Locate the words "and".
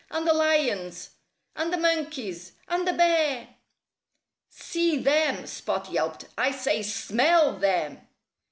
0.09-0.27, 1.55-1.71, 2.67-2.87